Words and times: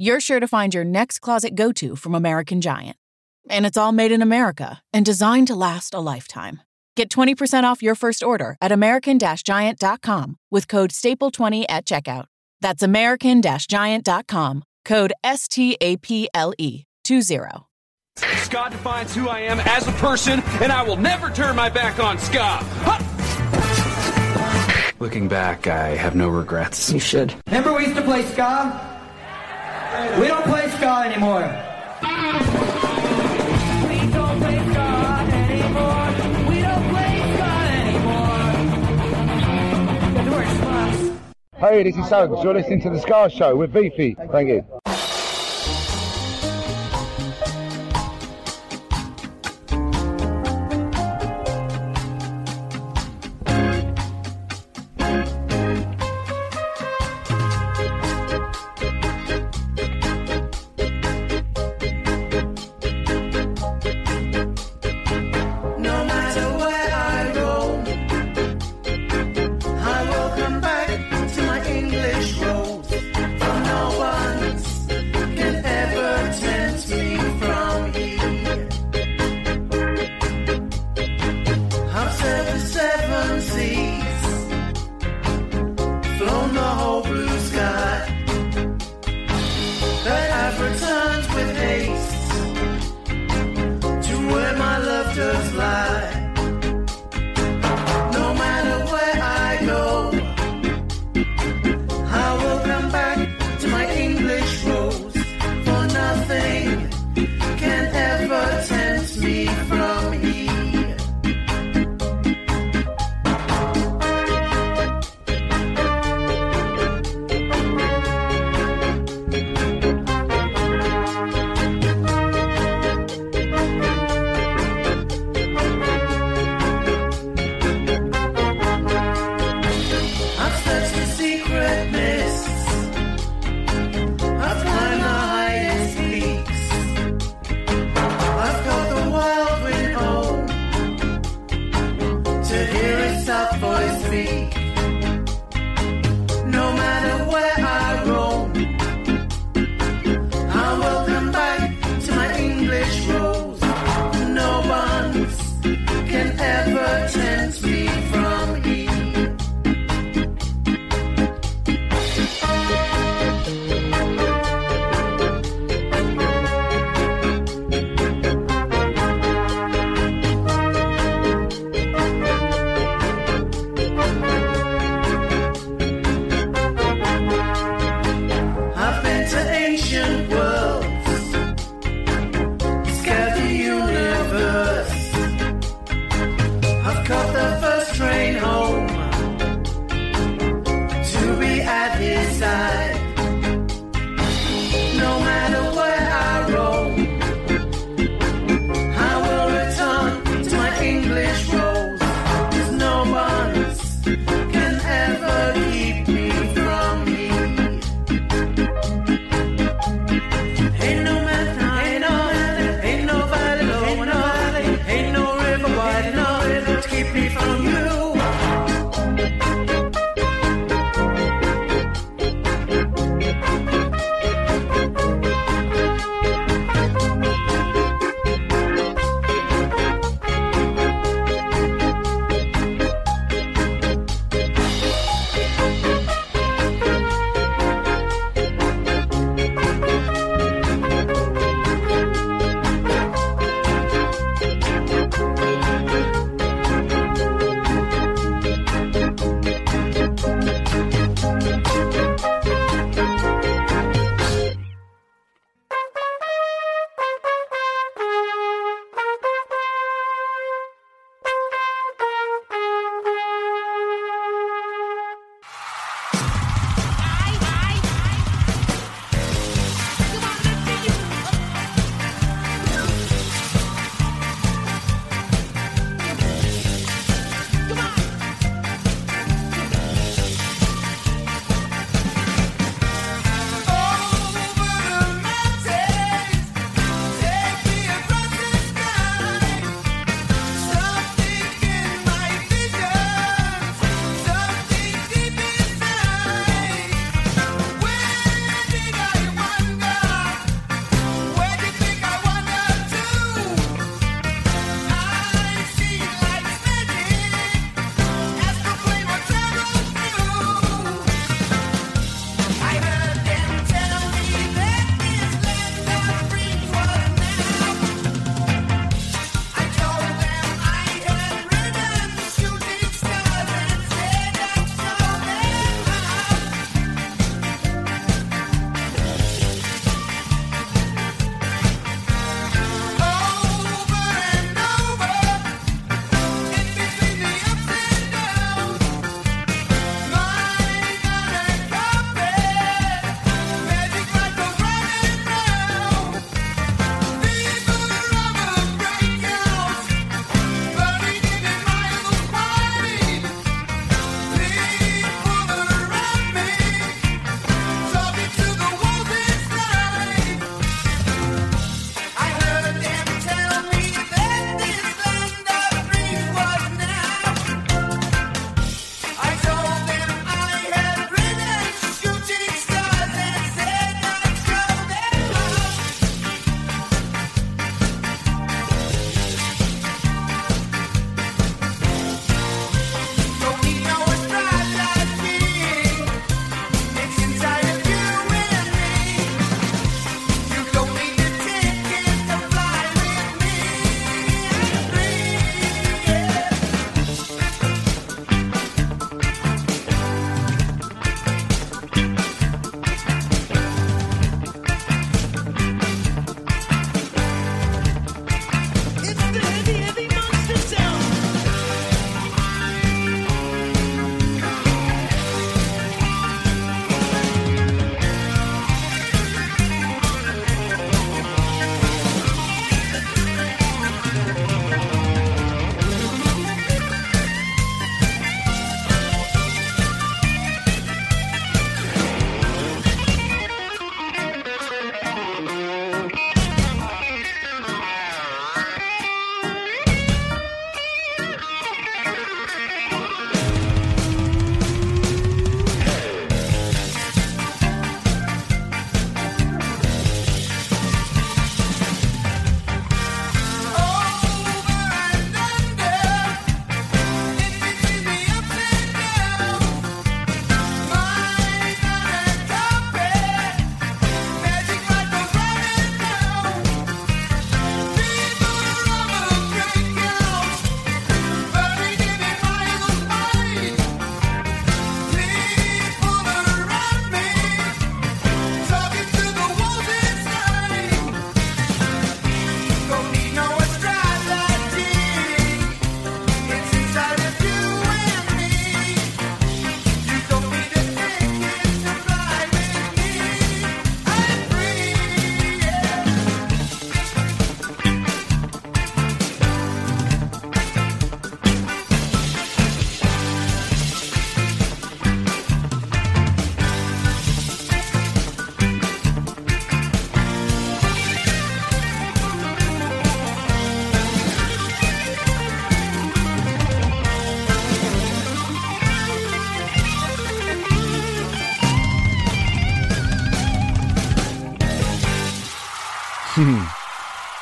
you're 0.00 0.20
sure 0.20 0.40
to 0.40 0.48
find 0.48 0.74
your 0.74 0.84
next 0.84 1.18
closet 1.18 1.54
go 1.54 1.72
to 1.72 1.94
from 1.94 2.14
American 2.14 2.60
Giant. 2.60 2.96
And 3.48 3.66
it's 3.66 3.76
all 3.76 3.92
made 3.92 4.12
in 4.12 4.22
America 4.22 4.80
and 4.92 5.04
designed 5.04 5.46
to 5.48 5.54
last 5.54 5.94
a 5.94 6.00
lifetime. 6.00 6.62
Get 6.96 7.10
20% 7.10 7.64
off 7.64 7.82
your 7.82 7.94
first 7.94 8.22
order 8.22 8.56
at 8.60 8.72
American 8.72 9.18
Giant.com 9.18 10.36
with 10.50 10.68
code 10.68 10.90
STAPLE20 10.90 11.64
at 11.68 11.84
checkout. 11.84 12.24
That's 12.60 12.82
American 12.82 13.42
Giant.com, 13.42 14.64
code 14.84 15.12
S 15.22 15.48
T 15.48 15.76
A 15.80 15.96
P 15.96 16.28
L 16.34 16.52
E 16.58 16.84
20. 17.04 17.38
Scott 18.16 18.72
defines 18.72 19.14
who 19.14 19.28
I 19.28 19.40
am 19.40 19.60
as 19.60 19.86
a 19.86 19.92
person, 19.92 20.40
and 20.60 20.72
I 20.72 20.82
will 20.82 20.96
never 20.96 21.30
turn 21.30 21.56
my 21.56 21.70
back 21.70 21.98
on 21.98 22.18
Scott. 22.18 22.64
Looking 24.98 25.28
back, 25.28 25.66
I 25.66 25.96
have 25.96 26.14
no 26.14 26.28
regrets. 26.28 26.92
You 26.92 27.00
should. 27.00 27.34
Remember 27.46 27.72
we 27.72 27.84
used 27.84 27.96
to 27.96 28.02
play 28.02 28.22
ska? 28.22 28.89
We 29.90 30.28
don't 30.28 30.44
play 30.44 30.68
ska 30.68 31.02
anymore. 31.02 31.42
We 33.88 33.98
don't 34.12 34.38
play 34.38 34.58
ska 34.70 34.86
anymore. 35.34 36.10
We 36.48 36.62
don't 36.62 36.86
play 36.90 37.14
ska 37.34 37.50
anymore. 37.82 38.50
Hey, 41.58 41.82
this 41.82 41.96
is 41.96 42.08
Suggs. 42.08 42.44
You're 42.44 42.54
listening 42.54 42.80
to 42.82 42.90
the 42.90 43.00
Ska 43.00 43.30
Show 43.30 43.56
with 43.56 43.72
Beefy. 43.72 44.14
Thank 44.30 44.48
you. 44.48 44.64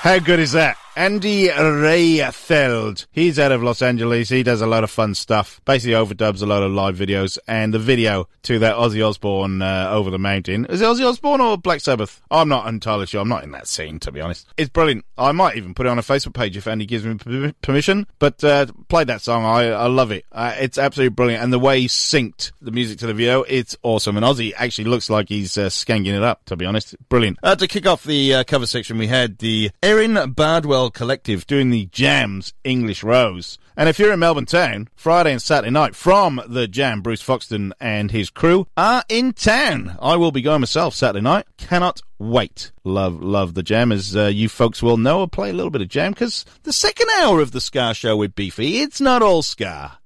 How 0.08 0.18
good 0.18 0.40
is 0.40 0.52
that? 0.52 0.78
Andy 0.98 1.46
Rehfeldt. 1.46 3.06
He's 3.12 3.38
out 3.38 3.52
of 3.52 3.62
Los 3.62 3.82
Angeles. 3.82 4.30
He 4.30 4.42
does 4.42 4.60
a 4.60 4.66
lot 4.66 4.82
of 4.82 4.90
fun 4.90 5.14
stuff. 5.14 5.60
Basically 5.64 5.92
overdubs 5.92 6.42
a 6.42 6.46
lot 6.46 6.64
of 6.64 6.72
live 6.72 6.96
videos. 6.96 7.38
And 7.46 7.72
the 7.72 7.78
video 7.78 8.28
to 8.42 8.58
that 8.58 8.74
Ozzy 8.74 9.06
Osbourne 9.06 9.62
uh, 9.62 9.90
Over 9.92 10.10
the 10.10 10.18
Mountain. 10.18 10.66
Is 10.66 10.80
it 10.80 10.84
Ozzy 10.84 11.08
Osbourne 11.08 11.40
or 11.40 11.56
Black 11.56 11.82
Sabbath? 11.82 12.20
I'm 12.32 12.48
not 12.48 12.66
entirely 12.66 13.06
sure. 13.06 13.20
I'm 13.20 13.28
not 13.28 13.44
in 13.44 13.52
that 13.52 13.68
scene, 13.68 14.00
to 14.00 14.10
be 14.10 14.20
honest. 14.20 14.48
It's 14.56 14.70
brilliant. 14.70 15.04
I 15.16 15.30
might 15.30 15.56
even 15.56 15.72
put 15.72 15.86
it 15.86 15.90
on 15.90 16.00
a 16.00 16.02
Facebook 16.02 16.34
page 16.34 16.56
if 16.56 16.66
Andy 16.66 16.84
gives 16.84 17.04
me 17.04 17.52
permission. 17.62 18.08
But 18.18 18.42
uh, 18.42 18.66
play 18.88 19.04
that 19.04 19.20
song. 19.20 19.44
I, 19.44 19.68
I 19.68 19.86
love 19.86 20.10
it. 20.10 20.24
Uh, 20.32 20.56
it's 20.58 20.78
absolutely 20.78 21.14
brilliant. 21.14 21.44
And 21.44 21.52
the 21.52 21.60
way 21.60 21.82
he 21.82 21.86
synced 21.86 22.50
the 22.60 22.72
music 22.72 22.98
to 22.98 23.06
the 23.06 23.14
video, 23.14 23.44
it's 23.44 23.76
awesome. 23.84 24.16
And 24.16 24.26
Ozzy 24.26 24.52
actually 24.56 24.88
looks 24.88 25.08
like 25.08 25.28
he's 25.28 25.56
uh, 25.56 25.66
skanking 25.66 26.16
it 26.16 26.24
up, 26.24 26.44
to 26.46 26.56
be 26.56 26.66
honest. 26.66 26.96
Brilliant. 27.08 27.38
Uh, 27.40 27.54
to 27.54 27.68
kick 27.68 27.86
off 27.86 28.02
the 28.02 28.34
uh, 28.34 28.42
cover 28.42 28.66
section, 28.66 28.98
we 28.98 29.06
had 29.06 29.38
the 29.38 29.70
Erin 29.80 30.32
Bardwell 30.32 30.87
Collective 30.90 31.46
doing 31.46 31.70
the 31.70 31.86
Jams 31.86 32.52
English 32.64 33.02
Rose. 33.02 33.58
And 33.76 33.88
if 33.88 33.98
you're 33.98 34.12
in 34.12 34.18
Melbourne 34.18 34.46
town, 34.46 34.88
Friday 34.96 35.32
and 35.32 35.40
Saturday 35.40 35.70
night 35.70 35.94
from 35.94 36.42
the 36.48 36.66
Jam, 36.66 37.00
Bruce 37.00 37.22
Foxton 37.22 37.72
and 37.80 38.10
his 38.10 38.30
crew 38.30 38.66
are 38.76 39.04
in 39.08 39.32
town. 39.32 39.96
I 40.00 40.16
will 40.16 40.32
be 40.32 40.42
going 40.42 40.60
myself 40.60 40.94
Saturday 40.94 41.22
night. 41.22 41.46
Cannot 41.56 42.02
wait. 42.18 42.72
Love, 42.84 43.22
love 43.22 43.54
the 43.54 43.62
Jam, 43.62 43.92
as 43.92 44.16
uh, 44.16 44.26
you 44.26 44.48
folks 44.48 44.82
will 44.82 44.96
know. 44.96 45.20
I'll 45.20 45.28
play 45.28 45.50
a 45.50 45.54
little 45.54 45.70
bit 45.70 45.82
of 45.82 45.88
Jam 45.88 46.12
because 46.12 46.44
the 46.64 46.72
second 46.72 47.08
hour 47.20 47.40
of 47.40 47.52
the 47.52 47.60
Ska 47.60 47.94
Show 47.94 48.16
with 48.16 48.34
Beefy, 48.34 48.78
it's 48.78 49.00
not 49.00 49.22
all 49.22 49.42
Ska. 49.42 49.97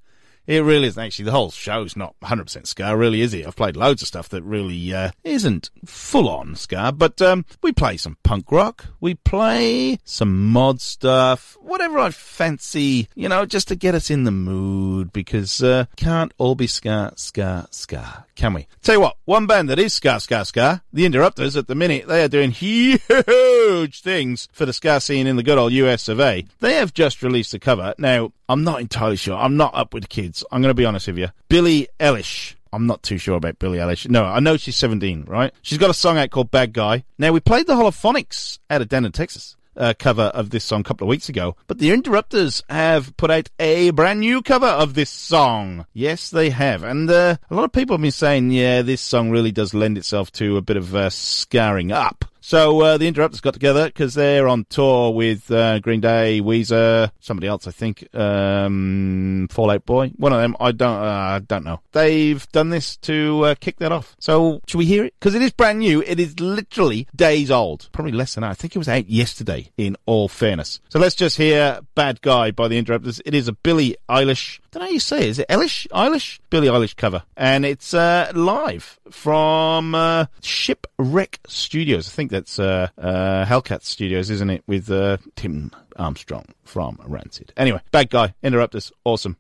It 0.46 0.64
really 0.64 0.88
isn't. 0.88 1.02
Actually, 1.02 1.26
the 1.26 1.32
whole 1.32 1.50
show's 1.50 1.96
not 1.96 2.14
100% 2.22 2.66
ska, 2.66 2.96
really, 2.96 3.20
is 3.20 3.32
it? 3.32 3.46
I've 3.46 3.56
played 3.56 3.76
loads 3.76 4.02
of 4.02 4.08
stuff 4.08 4.28
that 4.30 4.42
really 4.42 4.92
uh, 4.92 5.10
isn't 5.22 5.70
full 5.84 6.28
on 6.28 6.56
ska, 6.56 6.92
but 6.92 7.22
um, 7.22 7.44
we 7.62 7.72
play 7.72 7.96
some 7.96 8.16
punk 8.24 8.50
rock, 8.50 8.86
we 9.00 9.14
play 9.14 9.98
some 10.04 10.48
mod 10.48 10.80
stuff, 10.80 11.56
whatever 11.60 11.98
I 11.98 12.10
fancy, 12.10 13.08
you 13.14 13.28
know, 13.28 13.46
just 13.46 13.68
to 13.68 13.76
get 13.76 13.94
us 13.94 14.10
in 14.10 14.24
the 14.24 14.30
mood, 14.32 15.12
because 15.12 15.62
uh, 15.62 15.84
can't 15.96 16.32
all 16.38 16.56
be 16.56 16.66
ska, 16.66 17.12
ska, 17.16 17.68
ska, 17.70 18.26
can 18.34 18.54
we? 18.54 18.66
Tell 18.82 18.94
you 18.96 19.00
what, 19.00 19.16
one 19.24 19.46
band 19.46 19.68
that 19.68 19.78
is 19.78 19.92
ska, 19.92 20.20
ska, 20.20 20.44
ska, 20.44 20.82
the 20.92 21.04
Interrupters, 21.04 21.56
at 21.56 21.66
the 21.66 21.74
minute, 21.74 22.06
they 22.06 22.22
are 22.22 22.28
doing 22.28 22.50
huge 22.50 24.00
things 24.00 24.48
for 24.52 24.66
the 24.66 24.72
ska 24.72 25.00
scene 25.00 25.26
in 25.26 25.36
the 25.36 25.42
good 25.42 25.58
old 25.58 25.72
US 25.72 26.08
of 26.08 26.20
A. 26.20 26.44
They 26.60 26.74
have 26.74 26.94
just 26.94 27.22
released 27.22 27.54
a 27.54 27.58
cover. 27.58 27.94
Now, 27.98 28.32
I'm 28.48 28.64
not 28.64 28.80
entirely 28.80 29.16
sure. 29.16 29.36
I'm 29.36 29.56
not 29.56 29.74
up 29.74 29.94
with 29.94 30.08
kids. 30.08 30.44
I'm 30.50 30.62
going 30.62 30.70
to 30.70 30.74
be 30.74 30.84
honest 30.84 31.06
with 31.06 31.18
you. 31.18 31.28
Billie 31.48 31.88
Eilish. 32.00 32.54
I'm 32.74 32.86
not 32.86 33.02
too 33.02 33.18
sure 33.18 33.36
about 33.36 33.58
Billie 33.58 33.78
Eilish. 33.78 34.08
No, 34.08 34.24
I 34.24 34.40
know 34.40 34.56
she's 34.56 34.76
17, 34.76 35.24
right? 35.26 35.52
She's 35.60 35.78
got 35.78 35.90
a 35.90 35.94
song 35.94 36.16
out 36.16 36.30
called 36.30 36.50
Bad 36.50 36.72
Guy. 36.72 37.04
Now, 37.18 37.30
we 37.32 37.40
played 37.40 37.66
the 37.66 37.74
Holophonics 37.74 38.60
out 38.70 38.80
of 38.80 38.88
Denton, 38.88 39.12
Texas. 39.12 39.56
Uh, 39.74 39.94
cover 39.98 40.24
of 40.34 40.50
this 40.50 40.64
song 40.64 40.80
a 40.80 40.84
couple 40.84 41.06
of 41.06 41.08
weeks 41.08 41.30
ago, 41.30 41.56
but 41.66 41.78
the 41.78 41.90
Interrupters 41.92 42.62
have 42.68 43.16
put 43.16 43.30
out 43.30 43.48
a 43.58 43.90
brand 43.90 44.20
new 44.20 44.42
cover 44.42 44.66
of 44.66 44.92
this 44.92 45.08
song. 45.08 45.86
Yes, 45.94 46.28
they 46.28 46.50
have, 46.50 46.82
and 46.82 47.10
uh, 47.10 47.36
a 47.50 47.54
lot 47.54 47.64
of 47.64 47.72
people 47.72 47.94
have 47.94 48.02
been 48.02 48.10
saying, 48.10 48.50
yeah, 48.50 48.82
this 48.82 49.00
song 49.00 49.30
really 49.30 49.50
does 49.50 49.72
lend 49.72 49.96
itself 49.96 50.30
to 50.32 50.58
a 50.58 50.62
bit 50.62 50.76
of 50.76 50.94
uh, 50.94 51.08
scarring 51.08 51.90
up. 51.90 52.26
So 52.44 52.80
uh, 52.80 52.98
the 52.98 53.06
Interrupters 53.06 53.40
got 53.40 53.54
together 53.54 53.86
because 53.86 54.14
they're 54.14 54.48
on 54.48 54.66
tour 54.68 55.12
with 55.12 55.48
uh, 55.50 55.78
Green 55.78 56.00
Day, 56.00 56.40
Weezer, 56.40 57.12
somebody 57.20 57.46
else, 57.46 57.68
I 57.68 57.70
think, 57.70 58.12
um, 58.14 59.46
Fallout 59.48 59.86
Boy, 59.86 60.08
one 60.16 60.32
of 60.32 60.40
them. 60.40 60.56
I 60.58 60.72
don't, 60.72 60.96
uh, 60.96 61.04
I 61.04 61.38
don't 61.38 61.64
know. 61.64 61.80
They've 61.92 62.46
done 62.50 62.70
this 62.70 62.96
to 62.98 63.44
uh, 63.44 63.54
kick 63.54 63.78
that 63.78 63.92
off. 63.92 64.16
So 64.18 64.60
should 64.66 64.78
we 64.78 64.86
hear 64.86 65.04
it? 65.04 65.14
Because 65.20 65.36
it 65.36 65.42
is 65.42 65.52
brand 65.52 65.78
new. 65.78 66.02
It 66.02 66.18
is 66.18 66.40
literally 66.40 67.06
days 67.14 67.50
old, 67.50 67.88
probably 67.92 68.12
less 68.12 68.34
than 68.34 68.42
that. 68.42 68.50
I 68.50 68.54
think 68.54 68.74
it 68.74 68.78
was 68.78 68.88
out 68.88 69.08
yesterday. 69.08 69.70
In 69.76 69.96
all 70.06 70.28
fairness, 70.28 70.80
so 70.88 70.98
let's 70.98 71.14
just 71.14 71.36
hear 71.36 71.80
"Bad 71.94 72.20
Guy" 72.22 72.50
by 72.50 72.66
the 72.66 72.76
Interrupters. 72.76 73.20
It 73.24 73.34
is 73.34 73.46
a 73.46 73.52
Billie 73.52 73.96
Eilish. 74.08 74.58
Don't 74.72 74.80
know 74.80 74.86
how 74.86 74.92
you 74.92 75.00
say 75.00 75.18
it. 75.18 75.28
Is 75.28 75.38
it 75.38 75.48
Eilish? 75.48 75.86
Eilish? 75.88 76.38
Billie 76.48 76.68
Eilish 76.68 76.96
cover, 76.96 77.22
and 77.36 77.66
it's 77.66 77.92
uh, 77.92 78.32
live 78.34 78.98
from 79.10 79.94
uh, 79.94 80.24
Shipwreck 80.40 81.40
Studios. 81.46 82.08
I 82.08 82.12
think 82.12 82.30
that's 82.30 82.58
uh, 82.58 82.88
uh, 82.96 83.44
Hellcat 83.44 83.82
Studios, 83.82 84.30
isn't 84.30 84.48
it? 84.48 84.64
With 84.66 84.90
uh, 84.90 85.18
Tim 85.36 85.72
Armstrong 85.96 86.46
from 86.64 86.98
Rancid. 87.04 87.52
Anyway, 87.58 87.80
bad 87.90 88.08
guy, 88.08 88.32
Interrupters. 88.42 88.90
awesome. 89.04 89.36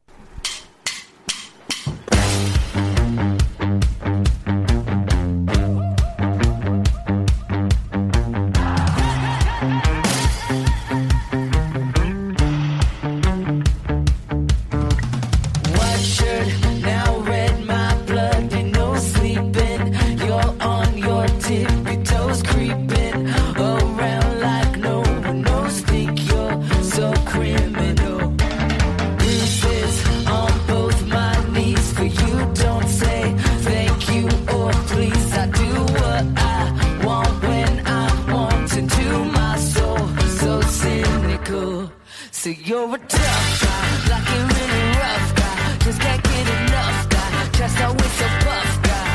You're 42.72 42.94
a 42.94 42.98
tough 42.98 43.62
guy, 43.62 43.84
like 44.08 44.28
a 44.32 44.38
really 44.48 44.84
rough 44.96 45.30
guy. 45.36 45.76
Just 45.84 46.00
can't 46.00 46.22
get 46.22 46.46
enough 46.56 47.08
guy, 47.10 47.48
just 47.58 47.80
always 47.82 48.12
so 48.18 48.26
buff 48.46 48.82
guy. 48.88 49.12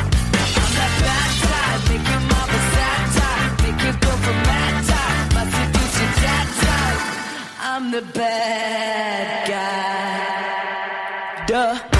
I'm 0.62 0.70
that 0.78 0.92
bad 1.02 1.30
type, 1.42 1.80
make 1.90 2.06
your 2.12 2.22
mama 2.30 2.58
sad 2.74 3.02
type, 3.18 3.52
make 3.64 3.80
you 3.84 3.92
go 4.04 4.10
from 4.24 4.38
mad 4.48 4.74
type, 4.90 5.26
my 5.34 5.42
seducer 5.56 6.10
that 6.22 6.46
type. 6.62 7.02
I'm 7.70 7.84
the 7.90 8.02
bad 8.18 9.26
guy. 9.50 11.46
Duh. 11.48 11.97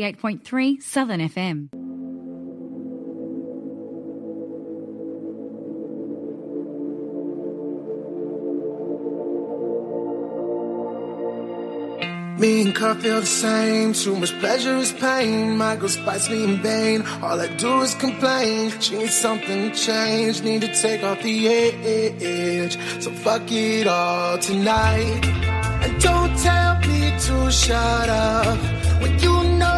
88.3 0.00 0.82
Southern 0.82 1.20
FM. 1.20 1.68
Me 12.40 12.62
and 12.62 12.74
Kurt 12.74 13.02
feel 13.02 13.20
the 13.20 13.26
same. 13.26 13.92
Too 13.92 14.16
much 14.16 14.32
pleasure 14.40 14.76
is 14.76 14.92
pain. 14.94 15.58
My 15.58 15.76
girl 15.76 15.90
spites 15.90 16.30
me 16.30 16.44
in 16.44 16.62
vain. 16.62 17.02
All 17.22 17.38
I 17.38 17.48
do 17.56 17.82
is 17.82 17.94
complain. 17.96 18.70
She 18.80 18.96
needs 18.96 19.14
something 19.14 19.70
to 19.70 19.76
change. 19.76 20.40
Need 20.40 20.62
to 20.62 20.74
take 20.74 21.02
off 21.02 21.22
the 21.22 21.48
edge. 21.48 22.78
So 23.02 23.10
fuck 23.10 23.42
it 23.52 23.86
all 23.86 24.38
tonight. 24.38 25.26
And 25.82 26.00
don't 26.00 26.34
tell 26.38 26.78
me 26.88 27.12
to 27.26 27.50
shut 27.52 28.08
up 28.08 28.58
when 29.02 29.18
you 29.18 29.34
know 29.58 29.69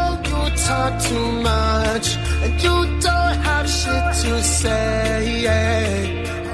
talk 0.57 1.01
too 1.03 1.33
much 1.43 2.17
and 2.45 2.53
you 2.63 2.77
don't 3.01 3.37
have 3.49 3.69
shit 3.69 4.05
to 4.23 4.43
say. 4.43 5.47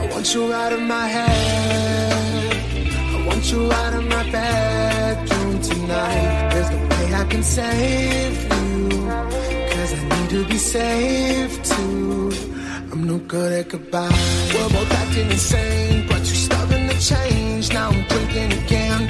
I 0.00 0.06
want 0.10 0.34
you 0.34 0.52
out 0.52 0.72
of 0.72 0.80
my 0.80 1.06
head. 1.06 2.56
I 3.14 3.26
want 3.26 3.50
you 3.52 3.72
out 3.72 3.94
of 3.94 4.04
my 4.08 4.30
bedroom 4.30 5.60
tonight. 5.60 6.48
There's 6.52 6.70
no 6.70 6.78
way 6.90 7.14
I 7.14 7.24
can 7.24 7.42
save 7.42 8.42
you. 8.42 8.88
Cause 9.72 9.92
I 9.94 10.20
need 10.20 10.30
to 10.30 10.44
be 10.46 10.58
saved 10.58 11.64
too. 11.64 12.32
I'm 12.92 13.06
no 13.06 13.18
good 13.18 13.52
at 13.52 13.68
goodbye. 13.68 14.08
We're 14.54 14.68
both 14.70 14.92
acting 14.92 15.30
insane, 15.30 16.06
but 16.08 16.18
you're 16.18 16.42
stubborn 16.46 16.88
to 16.88 16.98
change. 17.00 17.72
Now 17.72 17.90
I'm 17.90 18.02
drinking 18.08 18.52
again. 18.64 19.08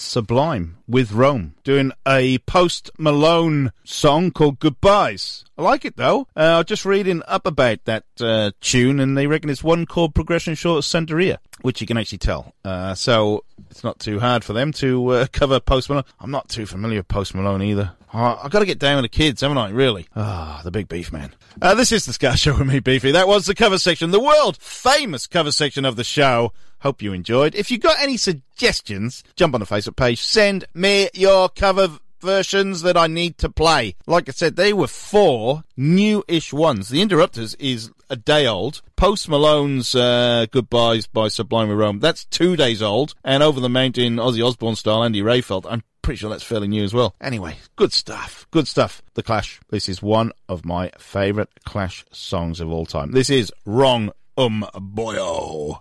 Sublime 0.00 0.78
with 0.88 1.12
Rome 1.12 1.54
doing 1.64 1.92
a 2.06 2.38
post 2.38 2.90
Malone 2.98 3.72
song 3.84 4.30
called 4.30 4.58
Goodbyes. 4.58 5.44
I 5.58 5.62
like 5.62 5.84
it 5.84 5.96
though. 5.96 6.28
Uh, 6.36 6.40
I 6.40 6.56
was 6.58 6.66
just 6.66 6.84
reading 6.84 7.22
up 7.26 7.46
about 7.46 7.84
that 7.84 8.04
uh, 8.20 8.50
tune, 8.60 9.00
and 9.00 9.16
they 9.16 9.26
reckon 9.26 9.50
it's 9.50 9.64
one 9.64 9.86
chord 9.86 10.14
progression 10.14 10.54
short 10.54 10.78
of 10.78 10.84
Santeria, 10.84 11.38
which 11.62 11.80
you 11.80 11.86
can 11.86 11.96
actually 11.96 12.18
tell. 12.18 12.54
Uh, 12.64 12.94
so 12.94 13.44
it's 13.70 13.82
not 13.84 13.98
too 13.98 14.20
hard 14.20 14.44
for 14.44 14.52
them 14.52 14.72
to 14.74 15.08
uh, 15.08 15.26
cover 15.32 15.60
Post 15.60 15.88
Malone. 15.88 16.04
I'm 16.20 16.30
not 16.30 16.48
too 16.48 16.66
familiar 16.66 16.98
with 16.98 17.08
Post 17.08 17.34
Malone 17.34 17.62
either. 17.62 17.92
Uh, 18.16 18.38
I've 18.42 18.50
got 18.50 18.60
to 18.60 18.64
get 18.66 18.78
down 18.78 18.96
with 18.96 19.04
the 19.04 19.14
kids, 19.14 19.42
haven't 19.42 19.58
I? 19.58 19.68
Really? 19.68 20.06
Ah, 20.16 20.62
the 20.64 20.70
big 20.70 20.88
beef 20.88 21.12
man. 21.12 21.34
Uh, 21.60 21.74
this 21.74 21.92
is 21.92 22.06
the 22.06 22.14
Ska 22.14 22.34
Show 22.34 22.56
with 22.56 22.66
me, 22.66 22.80
Beefy. 22.80 23.10
That 23.10 23.28
was 23.28 23.44
the 23.44 23.54
cover 23.54 23.76
section, 23.76 24.10
the 24.10 24.18
world 24.18 24.56
famous 24.56 25.26
cover 25.26 25.52
section 25.52 25.84
of 25.84 25.96
the 25.96 26.04
show. 26.04 26.54
Hope 26.78 27.02
you 27.02 27.12
enjoyed. 27.12 27.54
If 27.54 27.70
you 27.70 27.76
got 27.76 28.00
any 28.00 28.16
suggestions, 28.16 29.22
jump 29.36 29.52
on 29.52 29.60
the 29.60 29.66
Facebook 29.66 29.96
page. 29.96 30.22
Send 30.22 30.64
me 30.72 31.10
your 31.12 31.50
cover 31.50 31.90
versions 32.20 32.82
that 32.82 32.96
I 32.96 33.06
need 33.06 33.38
to 33.38 33.48
play. 33.48 33.96
Like 34.06 34.28
I 34.28 34.32
said, 34.32 34.56
they 34.56 34.72
were 34.72 34.86
four 34.86 35.64
new-ish 35.76 36.52
ones. 36.52 36.88
The 36.88 37.02
Interrupters 37.02 37.54
is 37.56 37.90
a 38.08 38.16
day 38.16 38.46
old. 38.46 38.82
Post 38.96 39.28
Malone's 39.28 39.94
uh, 39.94 40.46
Goodbyes 40.50 41.06
by 41.06 41.28
Sublime 41.28 41.70
Rome, 41.70 41.98
that's 42.00 42.24
two 42.24 42.56
days 42.56 42.82
old. 42.82 43.14
And 43.24 43.42
Over 43.42 43.60
the 43.60 43.68
Mountain, 43.68 44.16
Ozzy 44.16 44.46
Osbourne 44.46 44.76
style, 44.76 45.04
Andy 45.04 45.22
Rehfeldt, 45.22 45.66
I'm 45.68 45.82
pretty 46.02 46.18
sure 46.18 46.30
that's 46.30 46.44
fairly 46.44 46.68
new 46.68 46.84
as 46.84 46.94
well. 46.94 47.14
Anyway, 47.20 47.56
good 47.74 47.92
stuff. 47.92 48.46
Good 48.52 48.68
stuff. 48.68 49.02
The 49.14 49.22
Clash. 49.22 49.60
This 49.70 49.88
is 49.88 50.00
one 50.00 50.32
of 50.48 50.64
my 50.64 50.92
favourite 50.98 51.48
Clash 51.64 52.04
songs 52.12 52.60
of 52.60 52.70
all 52.70 52.86
time. 52.86 53.10
This 53.12 53.28
is 53.28 53.52
Wrong 53.64 54.12
Um 54.36 54.64
Boyo. 54.74 55.80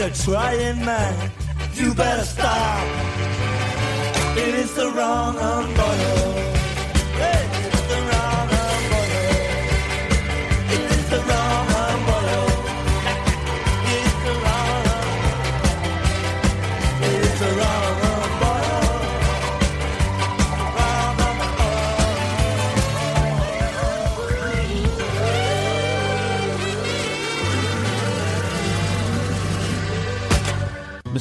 A 0.00 0.10
trying 0.10 0.82
man? 0.84 1.30
You 1.74 1.92
better 1.94 2.24
stop. 2.24 2.86
It 4.36 4.54
is 4.54 4.74
the 4.74 4.90
wrong 4.92 5.36
umbrella. 5.36 6.59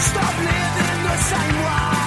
stop 0.00 0.38
living 0.38 1.02
the 1.04 1.16
same 1.16 1.62
way. 1.64 1.97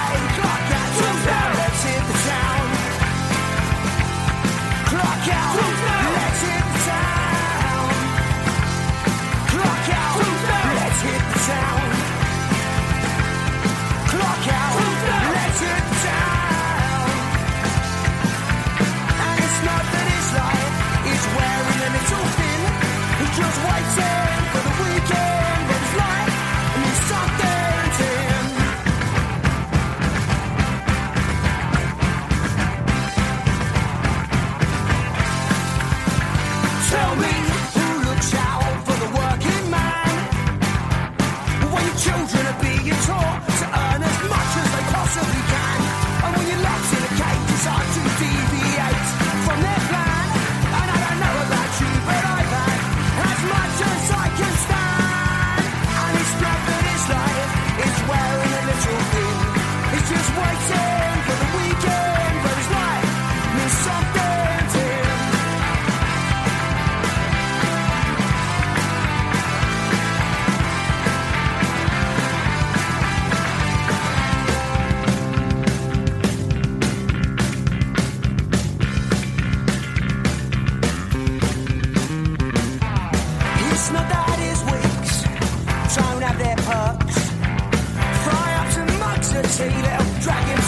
say 89.62 89.82
they'll 89.82 90.20
drag 90.20 90.44
him 90.48 90.61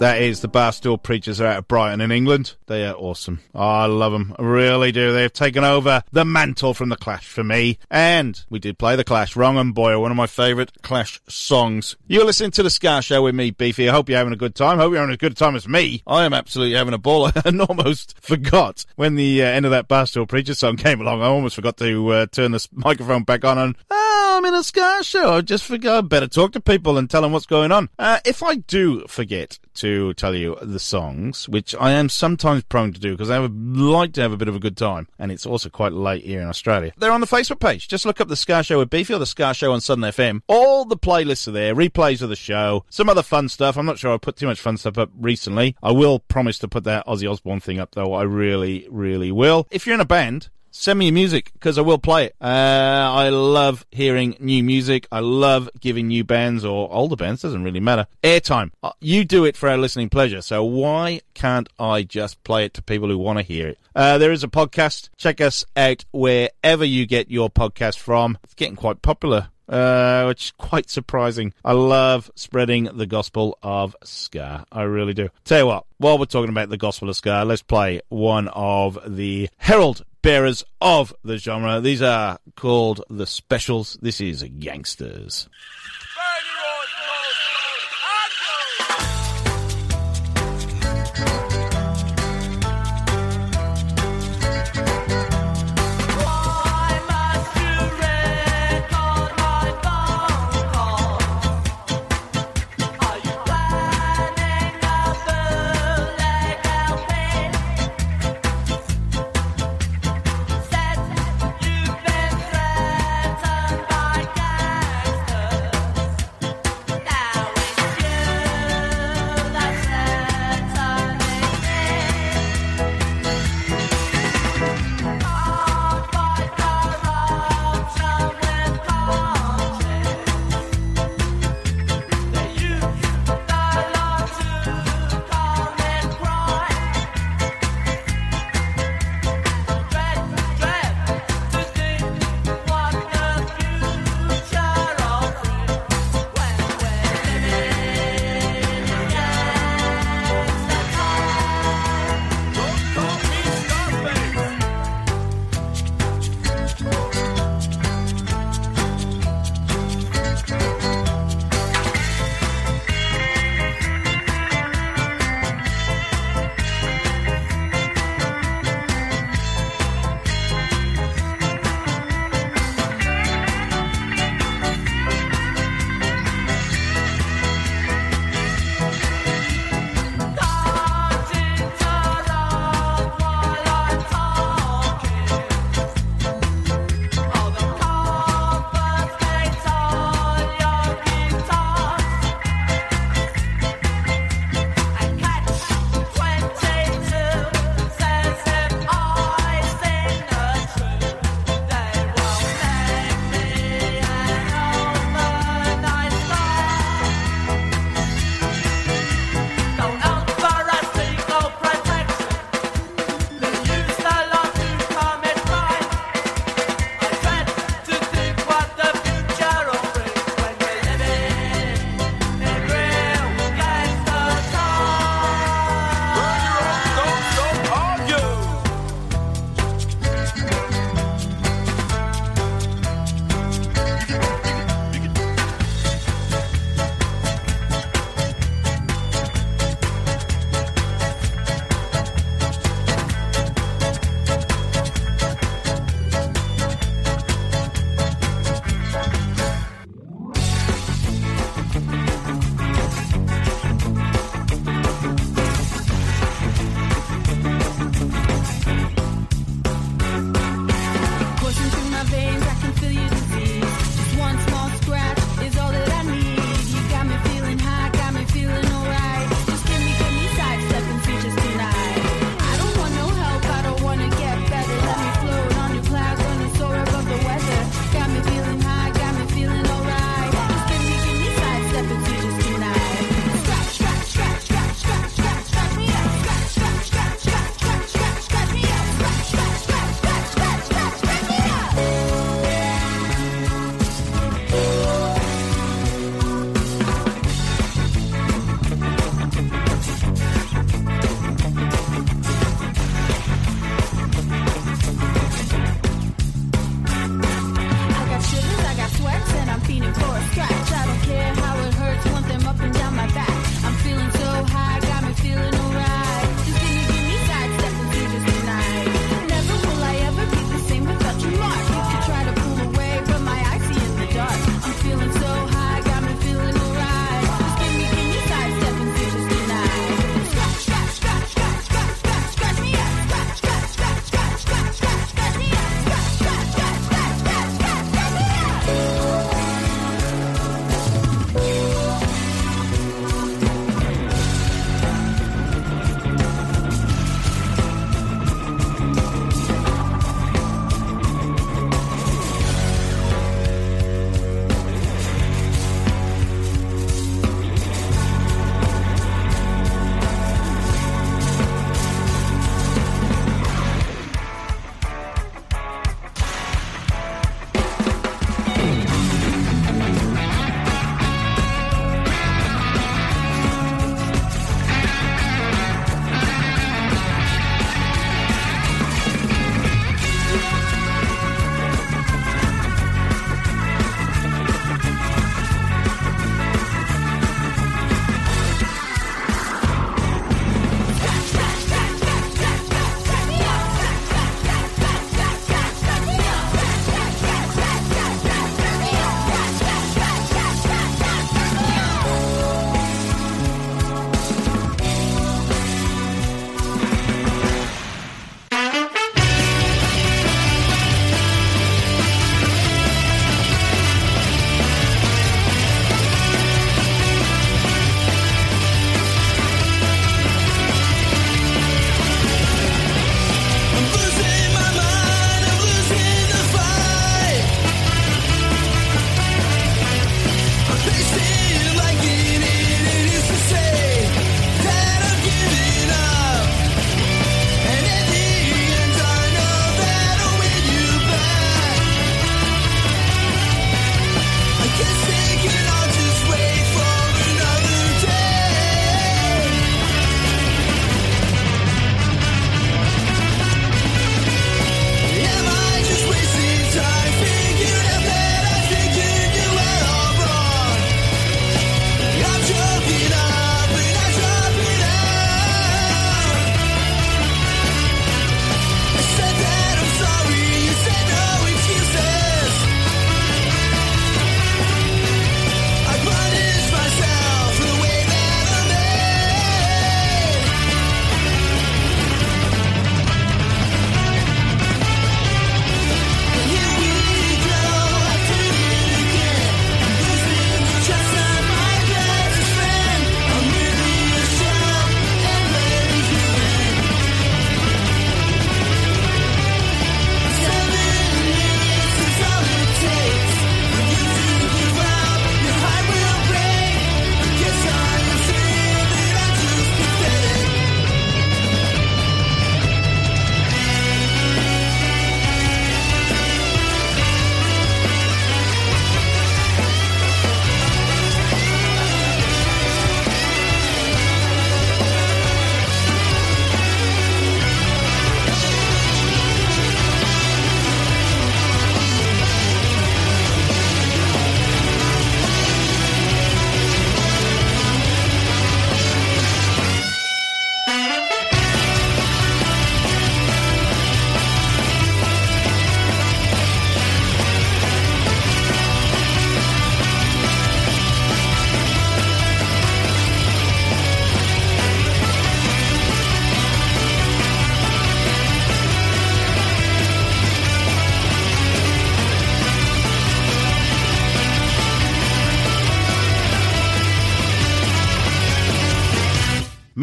That 0.00 0.22
is 0.22 0.40
the 0.40 0.48
Barstool 0.48 1.02
Preachers 1.02 1.42
are 1.42 1.46
out 1.46 1.58
of 1.58 1.68
Brighton 1.68 2.00
in 2.00 2.10
England. 2.10 2.54
They 2.68 2.86
are 2.86 2.94
awesome. 2.94 3.40
Oh, 3.54 3.60
I 3.60 3.84
love 3.84 4.12
them. 4.12 4.34
I 4.38 4.42
really 4.42 4.92
do. 4.92 5.12
They've 5.12 5.30
taken 5.30 5.62
over 5.62 6.02
the 6.10 6.24
mantle 6.24 6.72
from 6.72 6.88
the 6.88 6.96
Clash 6.96 7.28
for 7.28 7.44
me. 7.44 7.78
And 7.90 8.42
we 8.48 8.58
did 8.58 8.78
play 8.78 8.96
the 8.96 9.04
Clash. 9.04 9.36
Wrong 9.36 9.58
'Em 9.58 9.74
Boyo, 9.74 10.00
one 10.00 10.10
of 10.10 10.16
my 10.16 10.26
favourite 10.26 10.72
Clash 10.80 11.20
songs. 11.28 11.96
You're 12.06 12.24
listening 12.24 12.52
to 12.52 12.62
the 12.62 12.70
Ska 12.70 13.02
Show 13.02 13.24
with 13.24 13.34
me, 13.34 13.50
Beefy. 13.50 13.90
I 13.90 13.92
hope 13.92 14.08
you're 14.08 14.16
having 14.16 14.32
a 14.32 14.36
good 14.36 14.54
time. 14.54 14.78
Hope 14.78 14.90
you're 14.92 15.02
having 15.02 15.12
a 15.12 15.18
good 15.18 15.36
time 15.36 15.54
as 15.54 15.68
me. 15.68 16.02
I 16.06 16.24
am 16.24 16.32
absolutely 16.32 16.76
having 16.76 16.94
a 16.94 16.98
ball 16.98 17.30
and 17.44 17.60
almost 17.60 18.14
forgot 18.22 18.86
when 18.96 19.16
the 19.16 19.42
uh, 19.42 19.48
end 19.48 19.66
of 19.66 19.70
that 19.72 19.86
Barstool 19.86 20.26
Preachers 20.26 20.60
song 20.60 20.78
came 20.78 21.02
along. 21.02 21.20
I 21.20 21.26
almost 21.26 21.56
forgot 21.56 21.76
to 21.76 22.08
uh, 22.08 22.26
turn 22.32 22.52
this 22.52 22.70
microphone 22.72 23.24
back 23.24 23.44
on 23.44 23.58
and 23.58 23.76
ah, 23.90 24.09
oh, 24.10 24.34
I'm 24.38 24.44
in 24.44 24.54
a 24.54 24.62
Ska 24.62 25.00
show. 25.02 25.34
I 25.34 25.40
just 25.40 25.64
forgot. 25.64 25.98
I 25.98 26.00
better 26.00 26.26
talk 26.26 26.52
to 26.52 26.60
people 26.60 26.98
and 26.98 27.08
tell 27.08 27.22
them 27.22 27.32
what's 27.32 27.46
going 27.46 27.72
on. 27.72 27.88
Uh, 27.98 28.18
if 28.24 28.42
I 28.42 28.56
do 28.56 29.06
forget 29.06 29.58
to 29.74 30.12
tell 30.14 30.34
you 30.34 30.56
the 30.60 30.78
songs, 30.78 31.48
which 31.48 31.74
I 31.78 31.92
am 31.92 32.08
sometimes 32.08 32.64
prone 32.64 32.92
to 32.92 33.00
do 33.00 33.12
because 33.12 33.30
I 33.30 33.38
would 33.38 33.56
like 33.76 34.12
to 34.14 34.22
have 34.22 34.32
a 34.32 34.36
bit 34.36 34.48
of 34.48 34.56
a 34.56 34.60
good 34.60 34.76
time, 34.76 35.08
and 35.18 35.30
it's 35.30 35.46
also 35.46 35.68
quite 35.68 35.92
late 35.92 36.24
here 36.24 36.40
in 36.40 36.48
Australia. 36.48 36.92
They're 36.96 37.12
on 37.12 37.20
the 37.20 37.26
Facebook 37.26 37.60
page. 37.60 37.88
Just 37.88 38.04
look 38.04 38.20
up 38.20 38.28
the 38.28 38.36
Ska 38.36 38.62
Show 38.62 38.78
with 38.78 38.90
Beefy 38.90 39.14
or 39.14 39.18
the 39.18 39.26
Ska 39.26 39.54
Show 39.54 39.72
on 39.72 39.80
Southern 39.80 40.04
FM. 40.04 40.42
All 40.48 40.84
the 40.84 40.96
playlists 40.96 41.46
are 41.48 41.52
there, 41.52 41.74
replays 41.74 42.22
of 42.22 42.28
the 42.28 42.36
show, 42.36 42.84
some 42.90 43.08
other 43.08 43.22
fun 43.22 43.48
stuff. 43.48 43.76
I'm 43.76 43.86
not 43.86 43.98
sure 43.98 44.12
I 44.12 44.18
put 44.18 44.36
too 44.36 44.46
much 44.46 44.60
fun 44.60 44.76
stuff 44.76 44.98
up 44.98 45.10
recently. 45.18 45.76
I 45.82 45.92
will 45.92 46.18
promise 46.18 46.58
to 46.58 46.68
put 46.68 46.84
that 46.84 47.06
Ozzy 47.06 47.30
Osbourne 47.30 47.60
thing 47.60 47.78
up 47.78 47.92
though. 47.92 48.12
I 48.12 48.22
really, 48.22 48.86
really 48.90 49.30
will. 49.32 49.66
If 49.70 49.86
you're 49.86 49.94
in 49.94 50.00
a 50.00 50.04
band, 50.04 50.48
send 50.70 50.98
me 50.98 51.06
your 51.06 51.14
music 51.14 51.50
because 51.52 51.78
I 51.78 51.82
will 51.82 51.98
play 51.98 52.26
it. 52.26 52.34
Uh, 52.40 52.44
I 52.46 53.28
love 53.30 53.84
hearing 53.90 54.36
new 54.40 54.62
music. 54.62 55.06
I 55.12 55.20
love 55.20 55.68
giving 55.80 56.08
new 56.08 56.24
bands 56.24 56.64
or 56.64 56.92
older 56.92 57.16
bands, 57.16 57.42
doesn't 57.42 57.64
really 57.64 57.80
matter, 57.80 58.06
airtime. 58.22 58.70
Uh, 58.82 58.92
You 59.00 59.24
do 59.24 59.44
it 59.44 59.56
for 59.56 59.68
our 59.68 59.78
listening 59.78 60.08
pleasure. 60.08 60.42
So 60.42 60.64
why 60.64 61.20
can't 61.34 61.68
I 61.78 62.02
just 62.02 62.42
play 62.44 62.64
it 62.64 62.74
to 62.74 62.82
people 62.82 63.08
who 63.08 63.18
want 63.18 63.38
to 63.38 63.42
hear 63.42 63.68
it? 63.68 63.78
Uh, 63.94 64.18
there 64.18 64.32
is 64.32 64.44
a 64.44 64.48
podcast. 64.48 65.08
Check 65.16 65.40
us 65.40 65.64
out 65.76 66.04
wherever 66.12 66.84
you 66.84 67.06
get 67.06 67.30
your 67.30 67.50
podcast 67.50 67.98
from. 67.98 68.38
It's 68.44 68.54
getting 68.54 68.76
quite 68.76 69.02
popular. 69.02 69.48
Uh, 69.70 70.24
which 70.24 70.46
is 70.46 70.52
quite 70.58 70.90
surprising. 70.90 71.54
I 71.64 71.72
love 71.72 72.28
spreading 72.34 72.88
the 72.92 73.06
gospel 73.06 73.56
of 73.62 73.94
ska. 74.02 74.66
I 74.72 74.82
really 74.82 75.14
do. 75.14 75.28
Tell 75.44 75.58
you 75.60 75.66
what, 75.66 75.86
while 75.98 76.18
we're 76.18 76.24
talking 76.24 76.50
about 76.50 76.70
the 76.70 76.76
gospel 76.76 77.08
of 77.08 77.14
ska, 77.14 77.44
let's 77.46 77.62
play 77.62 78.00
one 78.08 78.48
of 78.48 78.98
the 79.06 79.48
herald 79.58 80.02
bearers 80.22 80.64
of 80.80 81.14
the 81.22 81.38
genre. 81.38 81.80
These 81.80 82.02
are 82.02 82.38
called 82.56 83.04
the 83.08 83.26
specials. 83.26 83.96
This 84.02 84.20
is 84.20 84.42
Gangsters. 84.58 85.48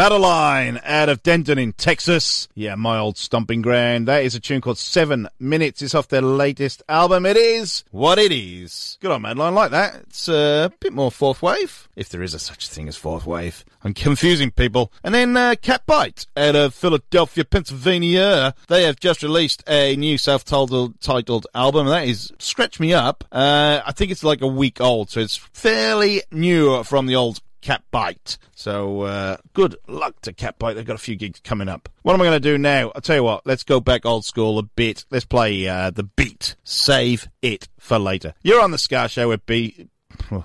Madaline 0.08 0.80
out 0.86 1.10
of 1.10 1.22
Denton 1.22 1.58
in 1.60 1.74
Texas. 1.74 2.48
Yeah, 2.56 2.76
my 2.76 2.98
old 2.98 3.17
stomping 3.17 3.62
ground. 3.62 4.08
That 4.08 4.24
is 4.24 4.36
a 4.36 4.39
tune 4.39 4.62
called 4.62 4.78
Seven 4.78 5.28
Minutes. 5.38 5.82
It's 5.82 5.93
off 5.93 6.08
their 6.08 6.22
latest 6.22 6.82
album. 6.88 7.26
It 7.26 7.36
is 7.36 7.84
what 7.91 8.17
it 8.17 8.32
is. 8.32 8.98
Good 9.02 9.12
on 9.12 9.24
Madaline, 9.24 9.54
like 9.54 9.72
that. 9.72 9.96
It's 10.04 10.30
a 10.30 10.72
bit 10.80 10.93
more 10.93 11.12
fourth 11.12 11.41
wave, 11.41 11.89
if 11.98 12.08
there 12.08 12.24
is 12.24 12.34
a 12.34 12.39
such 12.39 12.70
thing 12.70 12.88
as 12.88 12.96
fourth 12.96 13.26
wave. 13.26 13.65
I'm 13.84 13.93
confusing 13.93 14.50
people. 14.50 14.93
And 15.04 15.13
then 15.13 15.36
uh, 15.36 15.56
Catbite 15.62 16.28
out 16.38 16.56
of 16.56 16.74
Philadelphia, 16.74 17.43
Pennsylvania. 17.43 18.56
They 18.70 18.84
have 18.84 19.02
just 19.02 19.24
released 19.24 19.62
a 19.67 19.98
new 19.98 20.17
self-titled 20.17 21.02
titled 21.02 21.48
album. 21.54 21.88
That 21.88 22.08
is 22.08 22.32
Scratch 22.39 22.80
Me 22.80 22.93
Up. 22.93 23.26
Uh, 23.30 23.82
I 23.86 23.91
think 23.91 24.12
it's 24.12 24.24
like 24.24 24.39
a 24.39 24.47
week 24.47 24.80
old, 24.80 25.10
so 25.10 25.20
it's 25.20 25.36
fairly 25.36 26.22
new 26.32 26.82
from 26.86 27.08
the 27.08 27.16
old 27.18 27.41
Catbite. 27.68 28.38
So 28.55 29.01
uh, 29.01 29.38
good 29.53 29.76
luck 29.88 30.22
to 30.22 30.32
Catbite. 30.32 30.76
They've 30.76 30.86
got 30.86 30.95
a 30.95 30.99
few 30.99 31.18
gigs 31.18 31.41
coming 31.41 31.68
up. 31.68 31.89
What 32.03 32.13
am 32.13 32.22
I 32.22 32.26
going 32.26 32.41
to 32.41 32.49
do 32.51 32.57
now? 32.57 32.93
I'll 32.95 33.01
tell 33.01 33.18
you 33.18 33.24
what. 33.24 33.45
Let's 33.45 33.63
go 33.63 33.82
back 33.82 34.05
old 34.05 34.24
school 34.24 34.57
a 34.57 34.63
bit. 34.63 35.03
Let's 35.11 35.26
play 35.26 35.68
uh, 35.68 35.89
the 35.89 36.03
beat. 36.03 36.55
Save 36.63 37.28
it 37.41 37.68
for 37.78 37.99
later. 37.99 38.34
You're 38.41 38.61
on 38.61 38.72
the 38.72 38.78
Ska 38.78 39.09
Show 39.09 39.28
with 39.28 39.45
B. 39.45 39.89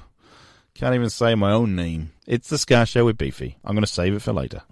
Can't 0.74 0.94
even 0.96 1.10
say 1.10 1.36
my 1.36 1.52
own 1.52 1.76
name. 1.76 2.10
It's 2.26 2.48
the 2.48 2.58
Ska 2.58 2.86
Show 2.86 3.04
with 3.04 3.18
Beefy. 3.18 3.56
I'm 3.64 3.76
going 3.76 3.84
to 3.84 3.92
save 3.92 4.14
it 4.14 4.22
for 4.22 4.32
later. 4.32 4.62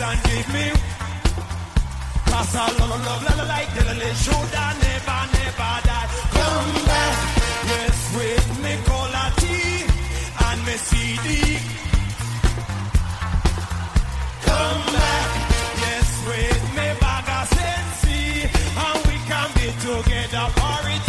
And 0.00 0.22
give 0.22 0.48
me. 0.52 0.66
Cause 2.30 2.54
I 2.54 2.66
love, 2.78 2.90
love, 2.90 3.22
love, 3.26 3.48
like 3.48 3.70
the 3.74 3.82
should 4.22 4.54
I 4.54 4.70
never, 4.84 5.20
never 5.34 5.74
die. 5.88 6.08
Come 6.38 6.74
back, 6.86 7.16
yes, 7.70 7.98
with 8.16 8.48
me 8.62 8.72
cola 8.86 9.24
tea 9.40 9.86
and 10.46 10.60
me 10.66 10.76
CD. 10.88 11.28
Come 14.46 14.82
back, 14.94 15.28
yes, 15.82 16.08
with 16.28 16.64
me 16.76 16.86
bag 17.02 17.28
of 17.38 17.46
sensi, 17.58 18.22
and 18.86 18.98
we 19.08 19.16
can 19.30 19.48
be 19.58 19.66
together 19.82 20.46
for 20.54 20.78
return. 20.86 21.07